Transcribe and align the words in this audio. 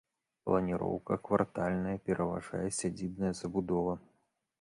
Планіроўка 0.45 1.17
квартальная, 1.27 1.93
пераважае 2.07 2.63
сядзібная 2.79 3.33
забудова. 3.41 3.93